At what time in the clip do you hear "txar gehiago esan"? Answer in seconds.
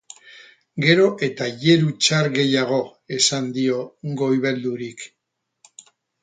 2.05-3.51